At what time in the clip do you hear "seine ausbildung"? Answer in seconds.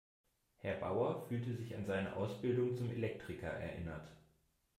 1.85-2.75